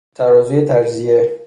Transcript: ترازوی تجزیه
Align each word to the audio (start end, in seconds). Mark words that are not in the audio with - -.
ترازوی 0.15 0.61
تجزیه 0.61 1.31